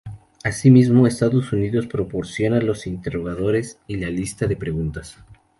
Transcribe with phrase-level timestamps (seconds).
[0.43, 5.19] Asimismo Estados Unidos proporciona los interrogadores y la lista de preguntas.